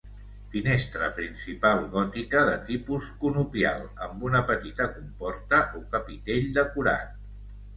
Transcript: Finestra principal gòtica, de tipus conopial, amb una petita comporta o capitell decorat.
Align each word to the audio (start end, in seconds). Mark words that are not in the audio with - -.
Finestra 0.51 1.09
principal 1.17 1.83
gòtica, 1.91 2.41
de 2.47 2.55
tipus 2.71 3.09
conopial, 3.25 3.85
amb 4.07 4.25
una 4.31 4.41
petita 4.53 4.89
comporta 4.97 5.63
o 5.83 5.87
capitell 5.95 6.49
decorat. 6.61 7.17